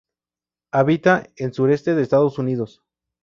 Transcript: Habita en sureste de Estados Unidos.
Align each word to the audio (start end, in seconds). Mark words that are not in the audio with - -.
Habita 0.71 1.27
en 1.35 1.53
sureste 1.53 1.93
de 1.93 2.01
Estados 2.01 2.39
Unidos. 2.39 2.81